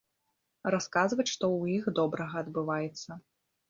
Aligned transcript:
Расказваць, 0.75 1.27
што 1.35 1.45
ў 1.61 1.79
іх 1.79 1.83
добрага 2.03 2.35
адбываецца. 2.47 3.25